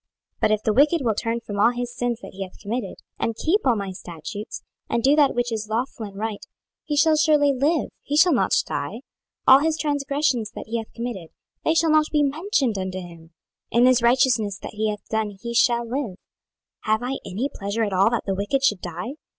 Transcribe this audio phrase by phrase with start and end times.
[0.39, 2.95] 26:018:021 But if the wicked will turn from all his sins that he hath committed,
[3.19, 6.43] and keep all my statutes, and do that which is lawful and right,
[6.83, 9.01] he shall surely live, he shall not die.
[9.01, 9.01] 26:018:022
[9.49, 11.27] All his transgressions that he hath committed,
[11.63, 13.29] they shall not be mentioned unto him:
[13.69, 16.15] in his righteousness that he hath done he shall live.
[16.15, 16.15] 26:018:023
[16.85, 19.17] Have I any pleasure at all that the wicked should die?